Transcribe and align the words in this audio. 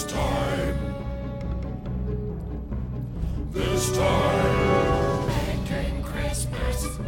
This 0.00 0.12
time. 0.12 0.94
This 3.52 3.96
time. 3.98 5.26
Making 5.26 6.02
Christmas. 6.02 6.98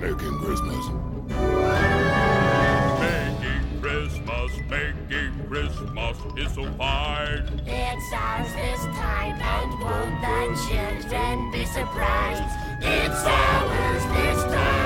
Making 0.00 0.38
Christmas. 0.40 0.84
Making 2.98 3.80
Christmas, 3.80 4.50
making 4.68 5.46
Christmas 5.46 6.16
is 6.36 6.54
so 6.54 6.64
fine. 6.72 7.62
It's 7.66 8.12
ours 8.12 8.52
this 8.54 8.82
time, 8.96 9.40
and 9.40 9.70
won't 9.80 10.20
the 10.20 10.40
children 10.66 11.52
be 11.52 11.64
surprised? 11.66 12.42
It's 12.82 13.24
ours 13.24 14.04
this 14.16 14.42
time. 14.52 14.79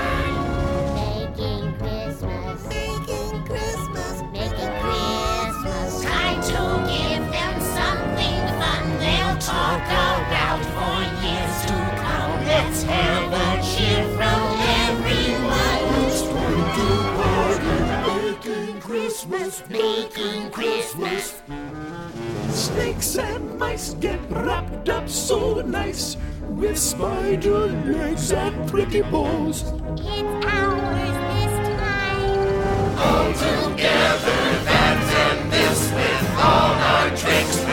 Talk 9.74 10.26
about 10.26 10.62
for 10.74 11.02
years 11.24 11.56
to 11.66 11.76
come. 12.02 12.32
Let's 12.46 12.82
have 12.84 13.32
a 13.32 13.62
cheer 13.62 14.04
from 14.16 14.40
everyone 14.86 15.80
who's 15.90 16.22
going 16.22 16.68
to 16.78 16.88
party. 17.18 18.44
Making 18.44 18.80
Christmas. 18.80 19.62
Making 19.68 20.50
Christmas. 20.50 21.42
Snakes 22.50 23.16
and 23.18 23.58
mice 23.58 23.94
get 23.94 24.20
wrapped 24.30 24.88
up 24.88 25.08
so 25.08 25.60
nice 25.62 26.16
with 26.48 26.78
spider 26.78 27.66
legs 27.66 28.30
and 28.32 28.68
pretty 28.70 29.02
balls. 29.02 29.62
It's 29.96 30.46
ours 30.46 31.16
this 31.34 31.54
time. 31.80 32.98
All 32.98 33.32
together, 33.32 34.40
that's 34.64 35.14
and 35.14 35.52
this 35.52 35.92
with 35.92 36.30
all 36.38 36.74
our 36.92 37.08
tricks. 37.16 37.63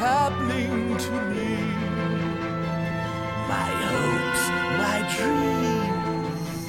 Happening 0.00 0.96
to 0.96 1.10
me. 1.28 1.56
My 3.46 3.70
hopes, 3.90 4.44
my 4.80 4.98
dreams, 5.14 6.62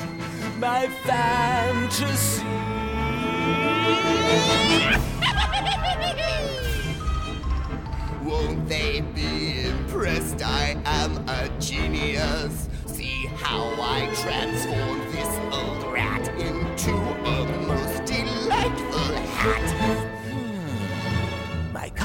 my 0.59 0.87
fantasy. 1.05 2.43
Won't 8.25 8.67
they 8.67 8.99
be 9.15 9.61
impressed? 9.61 10.41
I 10.43 10.75
am 10.83 11.25
a 11.29 11.47
genius. 11.57 12.67
See 12.85 13.27
how 13.37 13.63
I 13.79 14.13
transform 14.13 15.10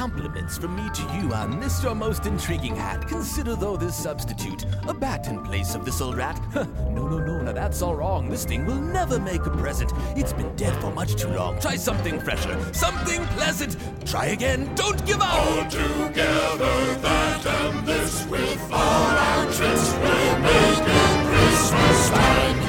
compliments 0.09 0.57
from 0.57 0.75
me 0.75 0.89
to 0.93 1.01
you 1.15 1.33
on 1.33 1.59
this 1.59 1.83
your 1.83 1.93
most 1.93 2.25
intriguing 2.25 2.75
hat. 2.75 3.05
Consider 3.07 3.55
though 3.55 3.75
this 3.75 3.95
substitute, 3.95 4.65
a 4.87 4.93
bat 4.93 5.27
in 5.27 5.43
place 5.43 5.75
of 5.75 5.83
this 5.83 5.99
old 5.99 6.15
rat. 6.15 6.39
no, 6.55 7.07
no, 7.07 7.19
no, 7.19 7.41
now 7.41 7.51
that's 7.51 7.81
all 7.81 7.95
wrong. 7.95 8.29
This 8.29 8.45
thing 8.45 8.65
will 8.65 8.81
never 8.81 9.19
make 9.19 9.45
a 9.45 9.49
present. 9.49 9.91
It's 10.15 10.31
been 10.31 10.55
dead 10.55 10.79
for 10.81 10.91
much 10.91 11.15
too 11.15 11.29
long. 11.29 11.59
Try 11.59 11.75
something 11.75 12.19
fresher, 12.21 12.57
something 12.73 13.25
pleasant. 13.37 13.75
Try 14.05 14.27
again, 14.27 14.73
don't 14.75 15.05
give 15.05 15.21
up. 15.21 15.33
All 15.33 15.63
together, 15.69 16.95
that 17.01 17.45
and 17.45 17.85
this 17.85 18.25
with 18.27 18.61
all 18.71 19.11
our 19.27 19.45
tricks. 19.51 19.93
We're 19.93 20.39
making 20.39 21.17
Christmas 21.27 22.09
time. 22.09 22.66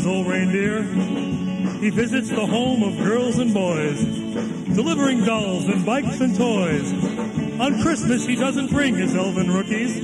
His 0.00 0.06
old 0.06 0.26
reindeer. 0.26 0.82
He 1.82 1.90
visits 1.90 2.30
the 2.30 2.46
home 2.46 2.82
of 2.82 2.96
girls 3.04 3.38
and 3.38 3.52
boys, 3.52 4.02
delivering 4.74 5.24
dolls 5.24 5.66
and 5.66 5.84
bikes 5.84 6.18
and 6.20 6.34
toys. 6.34 6.90
On 7.60 7.82
Christmas, 7.82 8.24
he 8.24 8.34
doesn't 8.34 8.70
bring 8.70 8.96
his 8.96 9.14
elven 9.14 9.52
rookies, 9.52 10.00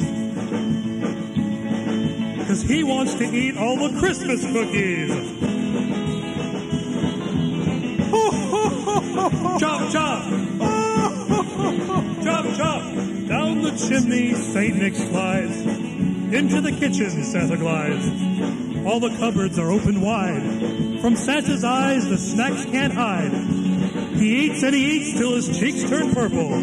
cause 2.47 2.61
he 2.61 2.85
wants 2.85 3.15
to 3.15 3.25
eat 3.25 3.57
all 3.57 3.89
the 3.89 3.99
Christmas 3.99 4.45
cookies. 4.45 5.11
chop, 9.59 9.93
chop! 9.93 10.25
chop, 12.23 12.45
chop! 12.59 12.83
Down 13.29 13.63
the 13.63 13.71
chimney, 13.89 14.35
St. 14.35 14.77
Nick 14.77 14.95
slides. 14.95 15.57
Into 16.35 16.61
the 16.61 16.73
kitchen, 16.73 17.25
Santa 17.25 17.57
glides. 17.57 18.25
All 18.87 19.00
the 19.00 19.11
cupboards 19.19 19.59
are 19.59 19.73
open 19.73 20.00
wide. 20.00 21.00
From 21.00 21.17
Santa's 21.17 21.65
eyes, 21.65 22.09
the 22.09 22.17
snacks 22.17 22.65
can't 22.67 22.93
hide. 22.93 23.33
He 24.17 24.47
eats 24.47 24.62
and 24.62 24.73
he 24.73 24.93
eats 24.93 25.19
till 25.19 25.35
his 25.35 25.59
cheeks 25.59 25.83
turn 25.91 26.15
purple. 26.15 26.56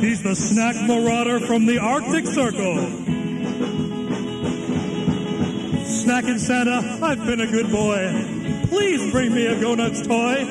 He's 0.00 0.22
the 0.22 0.34
snack 0.34 0.76
marauder 0.88 1.40
from 1.40 1.66
the 1.66 1.78
Arctic 1.78 2.26
Circle. 2.26 2.76
Snacking 5.84 6.38
Santa, 6.38 6.98
I've 7.02 7.26
been 7.26 7.42
a 7.42 7.46
good 7.46 7.70
boy. 7.70 8.64
Please 8.68 9.12
bring 9.12 9.34
me 9.34 9.44
a 9.44 9.60
Go 9.60 9.74
Nuts 9.74 10.06
toy. 10.06 10.46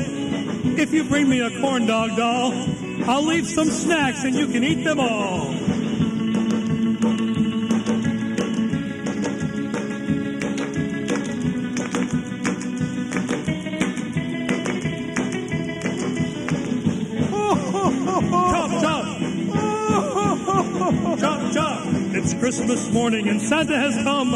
If 0.78 0.94
you 0.94 1.04
bring 1.04 1.28
me 1.28 1.40
a 1.40 1.50
corn 1.62 1.88
dog 1.88 2.16
doll, 2.16 2.54
I'll 3.08 3.26
leave 3.26 3.48
some 3.48 3.70
snacks 3.70 4.24
and 4.24 4.36
you 4.36 4.46
can 4.48 4.64
eat 4.64 4.84
them 4.84 5.00
all. 5.00 5.75
Morning 22.96 23.28
and 23.28 23.42
Santa 23.42 23.76
has 23.76 23.94
come. 24.04 24.32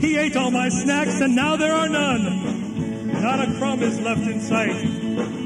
He 0.00 0.16
ate 0.16 0.36
all 0.36 0.50
my 0.50 0.68
snacks 0.70 1.20
and 1.20 1.36
now 1.36 1.54
there 1.54 1.72
are 1.72 1.88
none. 1.88 3.22
Not 3.22 3.48
a 3.48 3.54
crumb 3.58 3.80
is 3.80 4.00
left 4.00 4.22
in 4.22 4.40
sight. 4.40 4.74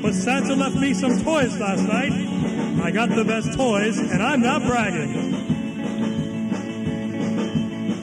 But 0.01 0.15
Santa 0.15 0.55
left 0.55 0.75
me 0.75 0.95
some 0.95 1.23
toys 1.23 1.55
last 1.61 1.83
night. 1.83 2.13
I 2.83 2.91
got 2.93 3.11
the 3.11 3.25
best 3.25 3.53
toys 3.53 3.99
and 3.99 4.23
I'm 4.23 4.41
not 4.41 4.63
bragging. 4.63 5.13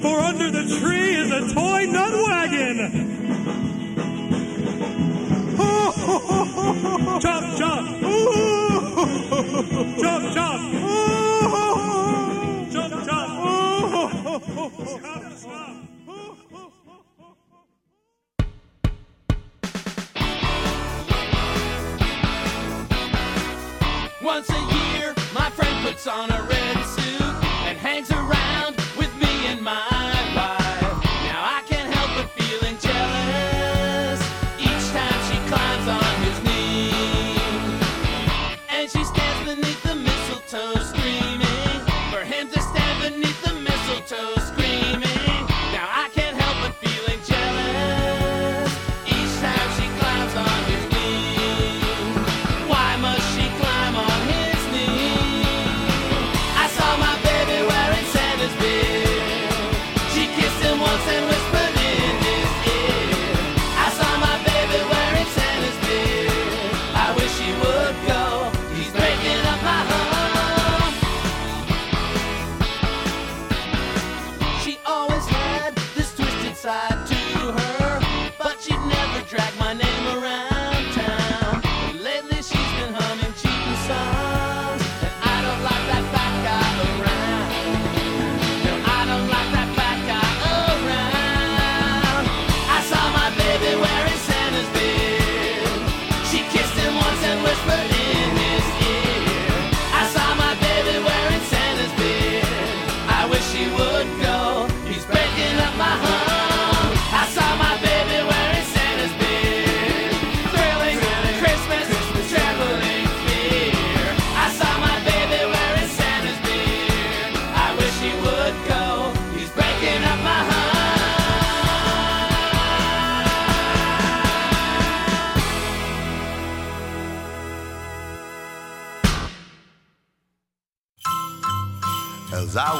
For 0.02 0.20
under 0.20 0.52
the 0.52 0.78
tree 0.80 1.16
is 1.16 1.32
a 1.32 1.52
toy 1.52 1.86
nut 1.88 2.14
wagon. 2.14 3.10
chop, 7.22 7.58
chop! 7.58 7.86
chop, 9.98 10.34
chop! 10.36 10.62
chop, 10.62 11.23
Once 24.24 24.50
a 24.50 24.54
year, 24.54 25.14
my 25.36 25.50
friend 25.50 25.86
puts 25.86 26.08
on 26.08 26.32
a 26.32 26.42
red 26.44 26.78
suit 26.86 27.22
and 27.68 27.78
hangs 27.78 28.10
around 28.10 28.74
with 28.98 29.14
me 29.18 29.48
and 29.48 29.62
my 29.62 29.93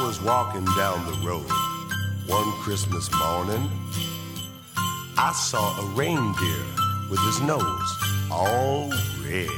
I 0.04 0.06
was 0.06 0.20
walking 0.20 0.66
down 0.76 1.06
the 1.06 1.16
road 1.26 1.50
one 2.26 2.52
Christmas 2.60 3.10
morning, 3.14 3.70
I 5.16 5.32
saw 5.32 5.80
a 5.80 5.86
reindeer 5.94 6.66
with 7.08 7.20
his 7.20 7.40
nose 7.40 7.90
all 8.30 8.90
red. 9.24 9.48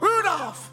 Rudolph! 0.00 0.72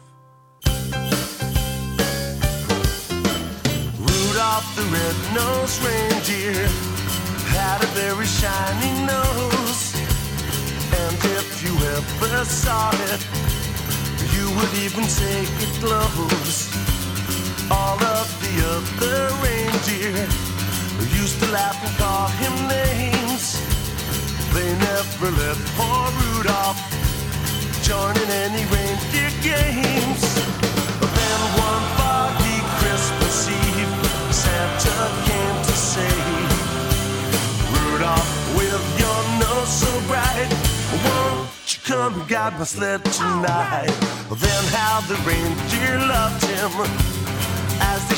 Rudolph 4.00 4.68
the 4.76 4.86
red-nosed 4.96 5.84
reindeer 5.84 6.66
had 7.52 7.84
a 7.84 7.90
very 8.00 8.24
shiny 8.24 8.92
nose. 9.04 9.94
And 11.02 11.16
if 11.36 11.62
you 11.62 11.76
ever 11.96 12.46
saw 12.46 12.92
it, 13.12 13.20
you 14.32 14.48
would 14.56 14.72
even 14.84 15.04
say 15.04 15.42
it 15.42 15.80
glows. 15.82 16.69
All 17.70 18.02
of 18.02 18.26
the 18.42 18.54
other 18.74 19.30
reindeer 19.46 20.26
used 21.14 21.38
to 21.40 21.46
laugh 21.52 21.78
and 21.86 21.96
call 21.98 22.26
him 22.42 22.54
names. 22.66 23.60
They 24.52 24.70
never 24.78 25.30
let 25.30 25.56
poor 25.78 26.10
Rudolph 26.18 26.80
join 27.82 28.16
in 28.16 28.30
any 28.30 28.64
reindeer 28.74 29.30
games. 29.42 30.22
But 30.98 31.10
then 31.14 31.40
one 31.62 31.84
foggy 31.98 32.58
Christmas 32.80 33.48
Eve, 33.48 34.34
Santa 34.34 34.98
came 35.28 35.58
to 35.68 35.76
say, 35.92 36.16
Rudolph, 37.70 38.30
with 38.56 38.82
your 38.98 39.20
nose 39.38 39.72
so 39.82 39.92
bright, 40.08 40.50
won't 41.06 41.48
you 41.72 41.78
come 41.84 42.20
and 42.20 42.28
guide 42.28 42.58
my 42.58 42.64
sled 42.64 43.04
tonight? 43.04 43.94
Then 44.44 44.64
how 44.74 45.00
the 45.06 45.14
reindeer 45.22 45.98
loved 46.08 46.42
him 46.44 47.09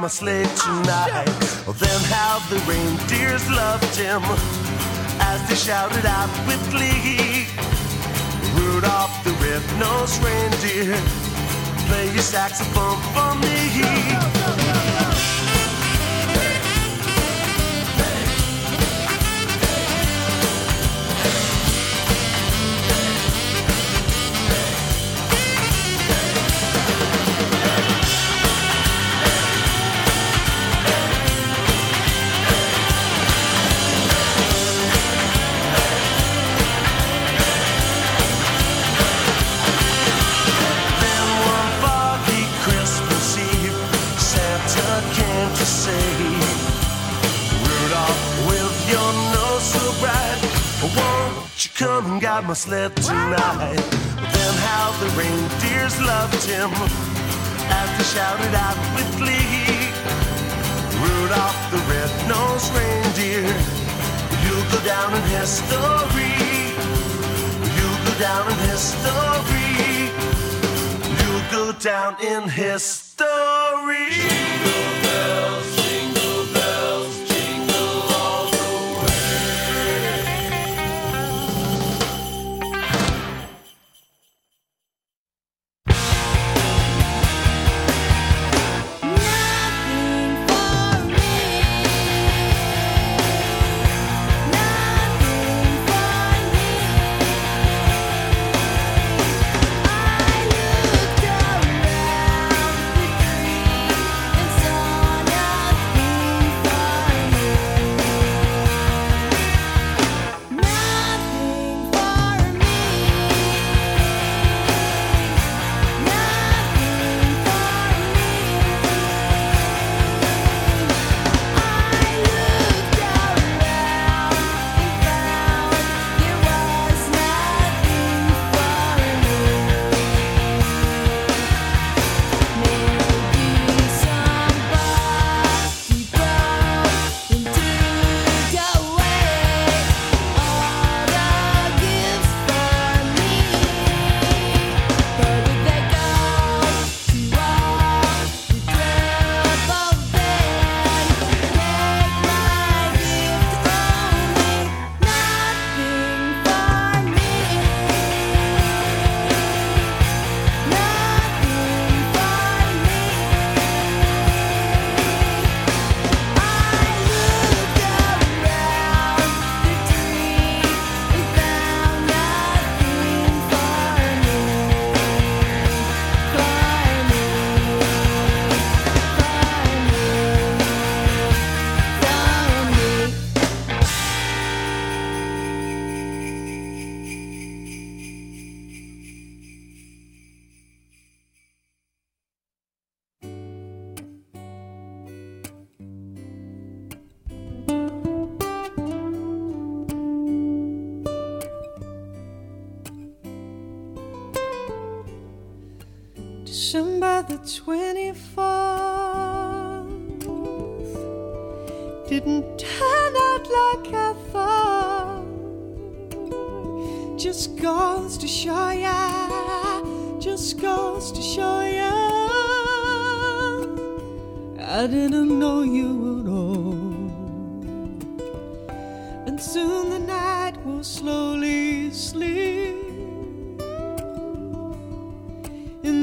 My 0.00 0.08
sleigh 0.08 0.44
tonight. 0.44 1.26
then 1.78 2.00
how 2.08 2.38
the 2.48 2.56
reindeers 2.66 3.46
loved 3.50 3.94
him 3.96 4.22
as 5.20 5.46
they 5.46 5.54
shouted 5.54 6.06
out 6.06 6.30
with 6.46 6.62
glee. 6.70 7.46
Rudolph 8.54 9.12
the 9.24 9.32
red-nosed 9.42 10.22
reindeer, 10.24 10.96
play 11.88 12.06
your 12.12 12.22
saxophone 12.22 12.98
for 13.12 13.34
me. 13.40 15.09
My 52.50 52.54
sled 52.54 52.96
tonight? 52.96 53.76
Then 54.34 54.54
how 54.66 54.90
the 54.98 55.06
reindeers 55.14 55.96
loved 56.02 56.42
him 56.42 56.70
as 57.78 57.88
they 57.96 58.06
shouted 58.14 58.54
out 58.66 58.78
with 58.96 59.08
glee. 59.18 59.86
Rudolph 60.98 61.60
the 61.70 61.78
red-nosed 61.86 62.74
reindeer, 62.74 63.46
you'll 64.42 64.68
go 64.74 64.80
down 64.84 65.14
in 65.14 65.22
history. 65.38 66.34
You'll 67.76 68.00
go 68.08 68.14
down 68.18 68.44
in 68.50 68.58
history. 68.70 70.10
You'll 71.20 71.46
go 71.52 71.72
down 71.78 72.16
in 72.20 72.48
history. 72.48 73.09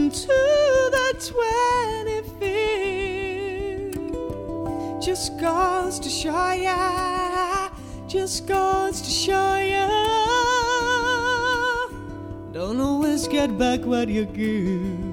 Into 0.07 0.27
the 0.27 1.07
25th. 1.19 2.63
Just 5.03 5.37
goes 5.37 5.99
to 5.99 6.07
show 6.07 6.51
ya, 6.51 7.69
just 8.07 8.47
goes 8.47 9.01
to 9.01 9.09
show 9.09 9.57
ya. 9.57 9.89
Don't 12.53 12.79
always 12.79 13.27
get 13.27 13.57
back 13.57 13.81
what 13.81 14.07
you 14.07 14.23
give. 14.23 15.06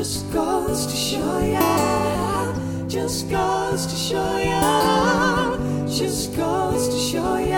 Just 0.00 0.32
goes 0.32 0.86
to 0.86 0.96
show 0.96 1.40
ya. 1.40 2.54
Just 2.88 3.28
goes 3.28 3.84
to 3.84 3.94
show 3.94 4.38
ya. 4.38 5.58
Just 5.86 6.34
goes 6.34 6.88
to 6.88 6.98
show 6.98 7.36
ya. 7.36 7.49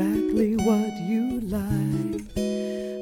exactly 0.00 0.56
what 0.56 0.92
you 1.00 1.40
like. 1.40 2.36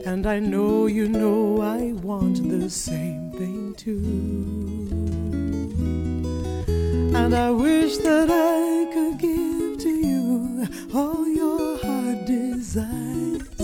And 0.07 0.27
I 0.27 0.39
know 0.41 0.87
you 0.87 1.09
know 1.09 1.61
I 1.61 1.93
want 1.93 2.49
the 2.49 2.69
same 2.69 3.31
thing 3.33 3.75
too. 3.75 4.03
And 7.17 7.35
I 7.35 7.51
wish 7.51 7.99
that 7.99 8.29
I 8.31 8.93
could 8.93 9.19
give 9.19 9.79
to 9.79 9.89
you 9.89 10.67
all 10.95 11.29
your 11.29 11.79
heart 11.79 12.27
desires. 12.27 13.61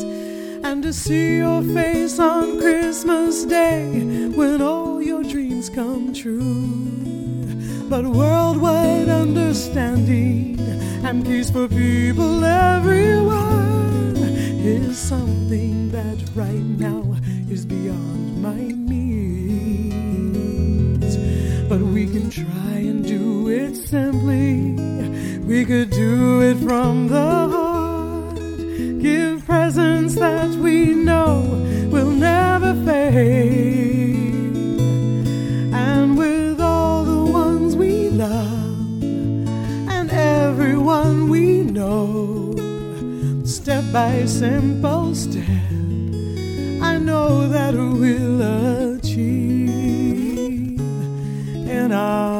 And 0.62 0.82
to 0.82 0.92
see 0.92 1.38
your 1.38 1.62
face 1.62 2.18
on 2.20 2.60
Christmas 2.60 3.44
Day 3.44 4.30
when 4.36 4.62
all 4.62 5.02
your 5.02 5.24
dreams 5.24 5.68
come 5.68 6.12
true 6.12 6.84
but 7.90 8.04
worldwide 8.06 9.08
understanding 9.08 10.58
and 11.04 11.24
peace 11.24 11.50
for 11.50 11.68
people 11.68 12.42
everywhere. 12.42 12.93
right 16.44 16.62
now. 16.78 16.93
I 46.94 46.98
know 46.98 47.48
that 47.48 47.74
we'll 47.74 48.40
achieve. 48.94 49.68
And 51.68 51.92
I'll 51.92 52.33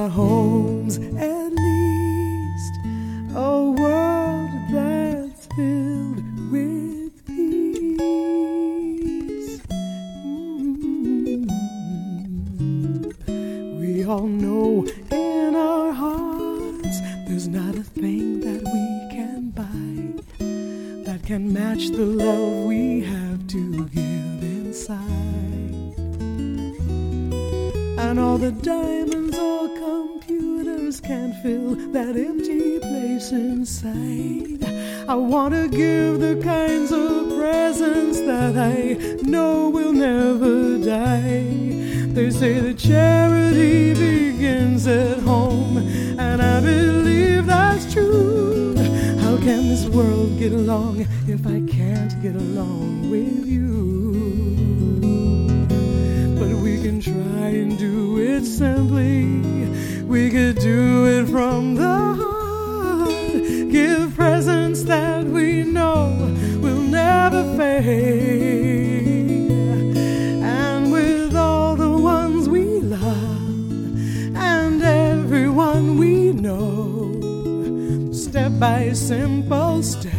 step, 79.82 80.12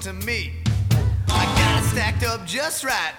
to 0.00 0.12
me. 0.14 0.54
I 1.28 1.44
got 1.44 1.82
it 1.82 1.86
stacked 1.88 2.24
up 2.24 2.46
just 2.46 2.84
right. 2.84 3.12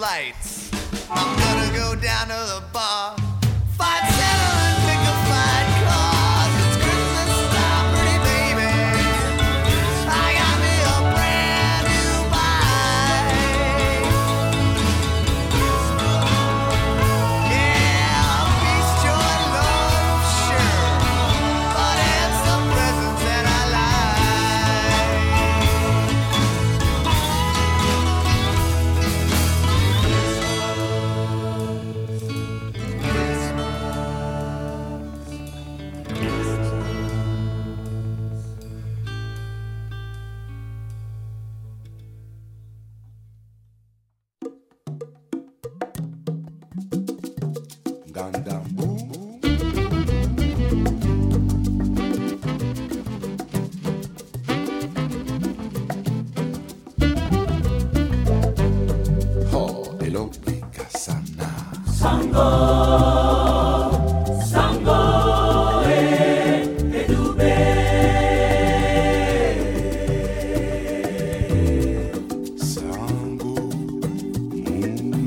lights. 0.00 0.70
I'm 1.10 1.38
gonna 1.38 1.76
go 1.76 1.94
down 1.94 2.28
to 2.28 2.32
the 2.32 2.62
bar. 2.72 3.19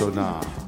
So 0.00 0.08
nah. 0.08 0.59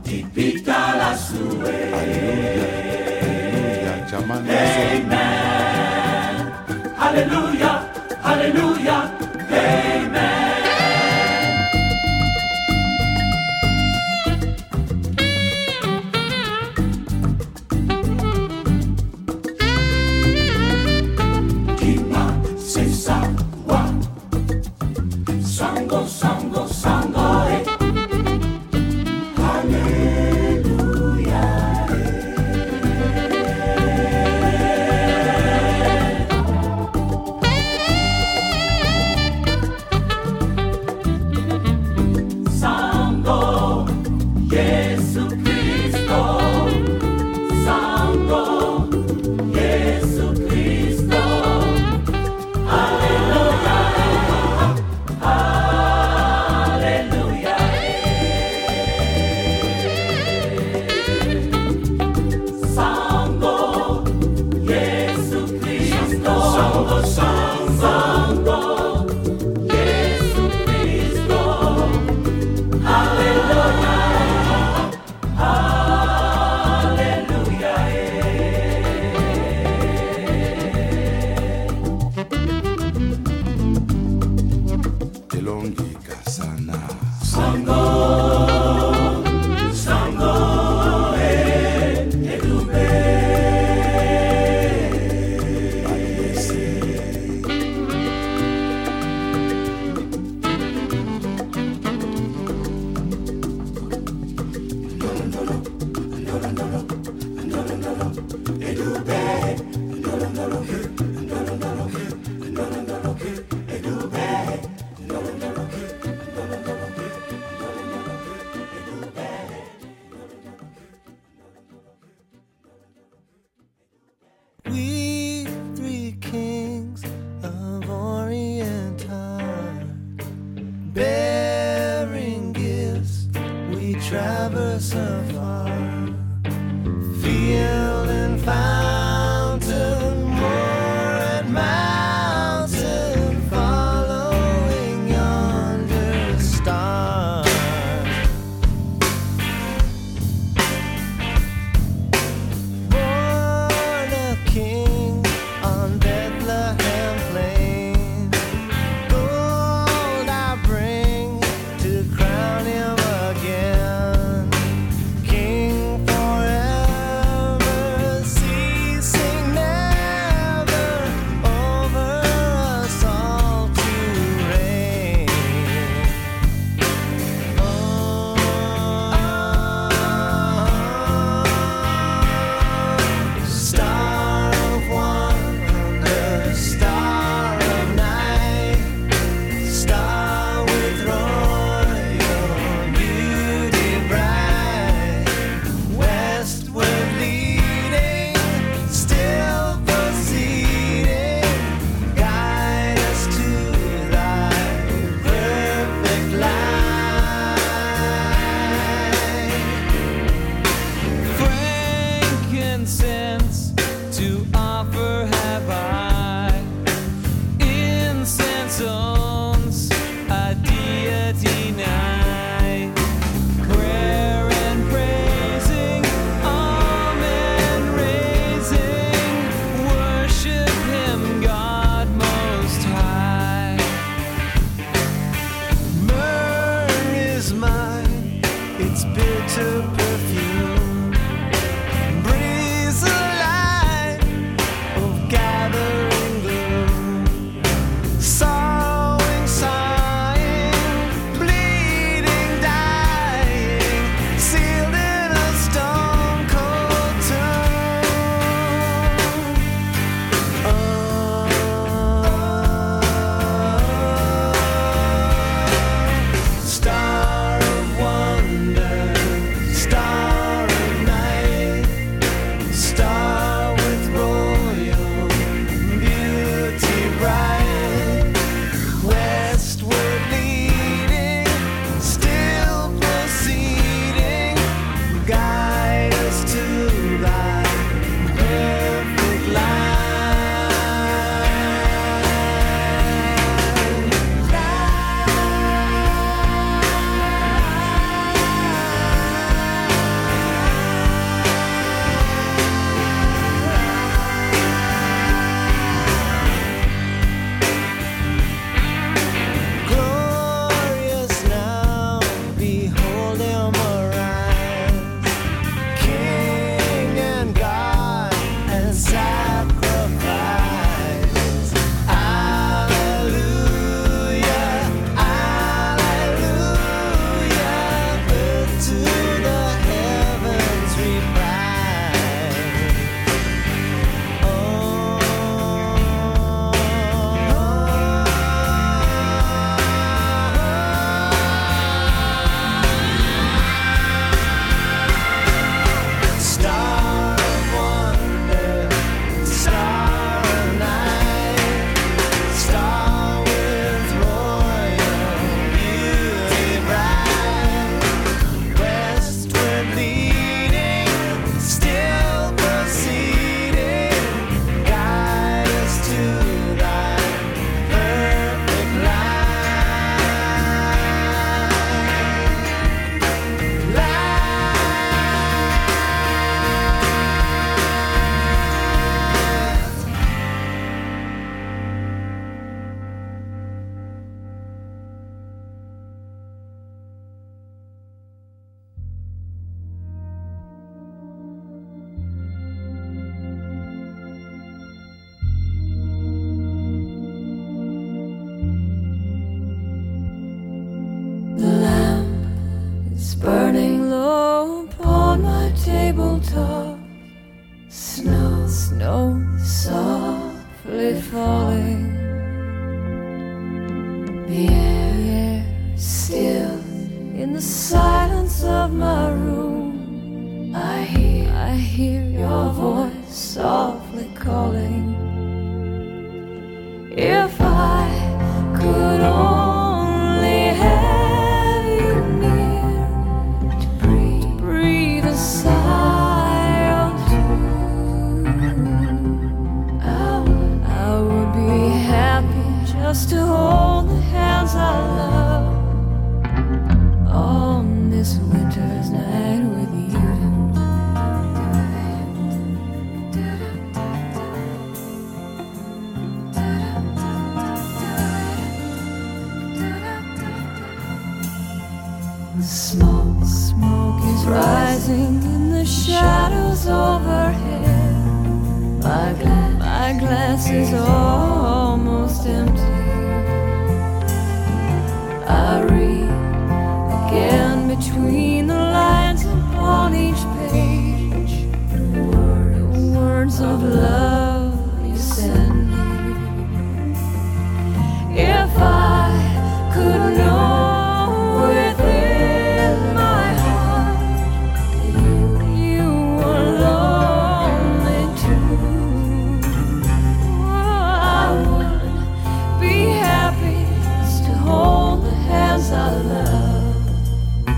our 506.03 506.19
love 506.25 507.69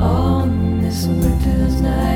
on 0.00 0.80
this 0.82 1.06
winter's 1.06 1.80
night. 1.80 2.13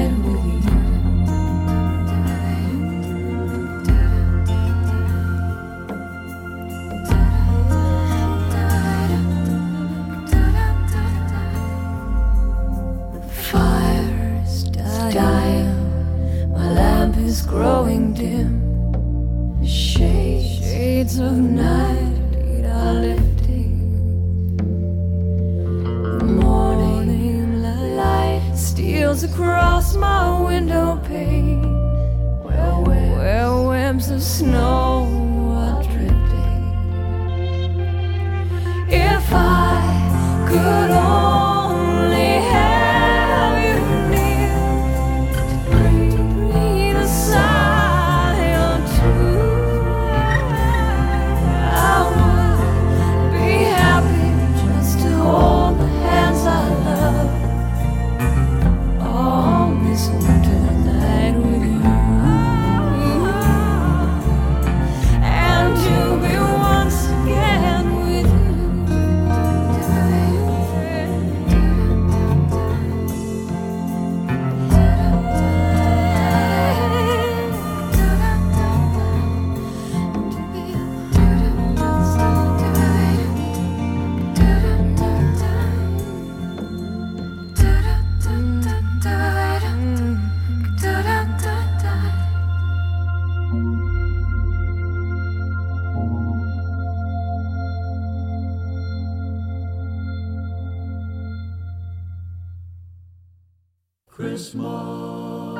Christmas, 104.48 105.58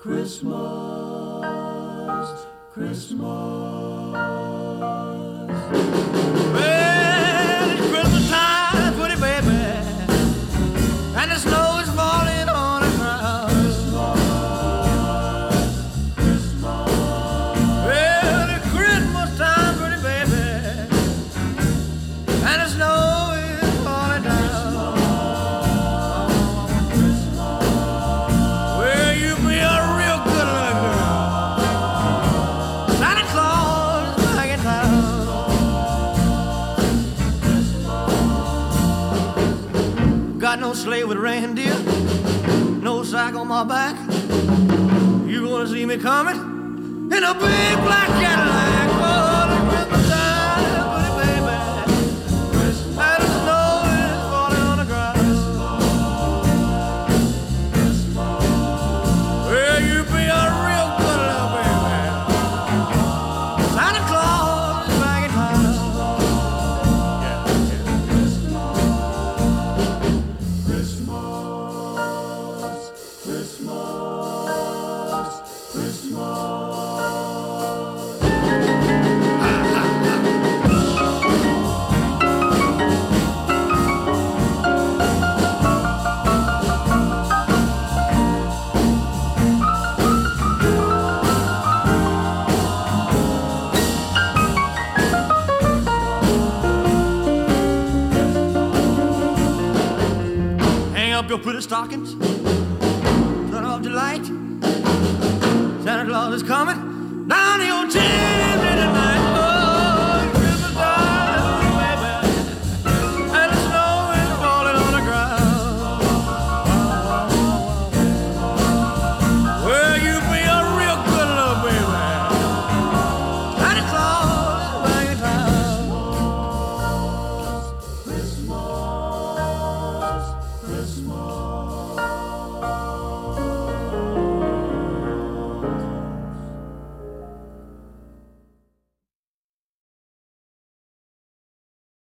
Christmas, 0.00 1.46
Christmas. 2.74 3.62
sleigh 40.82 41.04
with 41.04 41.16
reindeer, 41.16 41.78
no 42.82 43.04
sack 43.04 43.36
on 43.36 43.46
my 43.46 43.62
back. 43.62 43.94
You 45.28 45.46
gonna 45.46 45.68
see 45.68 45.86
me 45.86 45.96
coming 45.96 46.34
in 46.36 47.22
a 47.22 47.34
big 47.34 47.76
black 47.84 48.08
Cadillac. 48.08 48.88
Oh. 48.90 49.41